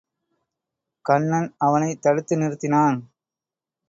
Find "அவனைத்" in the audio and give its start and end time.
1.57-2.01